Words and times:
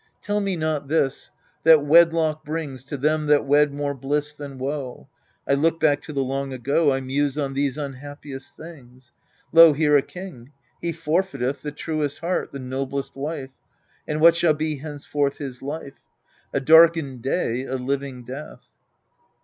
Tell 0.19 0.41
me 0.41 0.55
not 0.55 0.87
this, 0.87 1.29
that 1.61 1.85
wedlock 1.85 2.43
brings 2.43 2.83
To 2.85 2.97
them 2.97 3.27
that 3.27 3.45
wed 3.45 3.71
more 3.71 3.93
bliss 3.93 4.33
than 4.33 4.57
woe. 4.57 5.07
I 5.47 5.53
look 5.53 5.79
back 5.79 6.01
to 6.01 6.11
the 6.11 6.23
long 6.23 6.51
ago; 6.53 6.91
I 6.91 6.99
muse 7.01 7.37
on 7.37 7.53
these 7.53 7.77
unhappiest 7.77 8.57
things. 8.57 9.11
Lo, 9.51 9.73
here 9.73 9.95
a 9.95 10.01
king 10.01 10.53
he 10.81 10.91
forfeiteth 10.91 11.61
The 11.61 11.71
truest 11.71 12.17
heart, 12.17 12.51
the 12.51 12.57
noblest 12.57 13.15
wife: 13.15 13.51
And 14.07 14.19
what 14.19 14.35
shall 14.35 14.55
be 14.55 14.77
henceforth 14.77 15.37
his 15.37 15.61
life?, 15.61 15.99
A 16.51 16.59
darkened 16.59 17.21
day, 17.21 17.65
a 17.65 17.75
living 17.75 18.23
death. 18.23 18.71